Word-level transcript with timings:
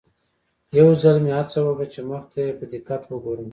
یو 0.79 0.89
ځل 1.01 1.15
مې 1.23 1.31
هڅه 1.37 1.59
وکړه 1.63 1.85
چې 1.93 1.99
مخ 2.09 2.23
ته 2.31 2.39
یې 2.45 2.51
په 2.59 2.65
دقت 2.73 3.01
وګورم. 3.07 3.49